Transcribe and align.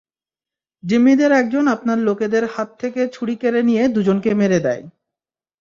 জিম্মিদের 0.83 1.31
একজন 1.31 1.65
আপনার 1.67 1.97
লোকেদের 1.99 2.43
হাত 2.45 2.69
থেকে 2.79 3.01
ছুড়ি 3.07 3.35
কেড়ে 3.35 3.61
নিয়ে 3.63 3.83
দুজনকে 3.87 4.29
মেরে 4.33 4.59
দেয়। 4.59 4.83